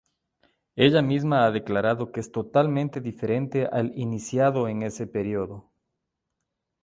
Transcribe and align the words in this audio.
Ella 0.75 1.01
misma 1.03 1.43
ha 1.45 1.51
declarado 1.51 2.11
que 2.11 2.21
es 2.21 2.31
totalmente 2.31 3.01
diferente 3.01 3.67
al 3.71 3.95
iniciado 3.95 4.67
en 4.67 4.81
ese 4.81 5.05
periodo. 5.05 5.71